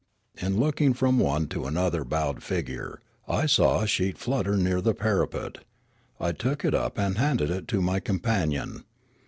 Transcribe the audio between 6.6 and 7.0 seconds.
it up